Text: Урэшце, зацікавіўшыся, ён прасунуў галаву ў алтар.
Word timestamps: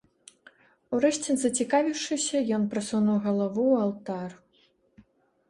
Урэшце, 0.95 1.35
зацікавіўшыся, 1.41 2.41
ён 2.59 2.65
прасунуў 2.73 3.17
галаву 3.27 3.63
ў 3.75 3.77
алтар. 3.85 4.29